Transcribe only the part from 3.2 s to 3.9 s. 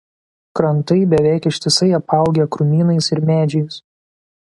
medžiais.